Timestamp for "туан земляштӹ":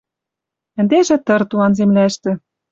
1.49-2.31